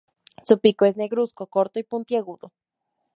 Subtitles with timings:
[0.43, 2.51] Su pico es negruzco, corto y puntiagudo.